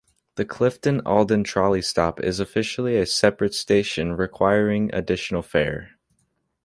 [0.33, 5.91] The Clifton-Aldan trolley stop is officially a separate station requiring additional fare.